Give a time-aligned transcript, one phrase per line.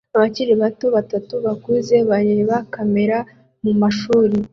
[0.15, 3.17] Abakiri bato batatu bakuze bareba kamera
[3.63, 4.37] mumashuri